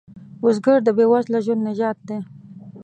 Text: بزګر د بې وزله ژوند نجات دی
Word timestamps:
بزګر 0.41 0.77
د 0.83 0.89
بې 0.97 1.05
وزله 1.11 1.39
ژوند 1.45 1.61
نجات 1.67 1.97
دی 2.07 2.17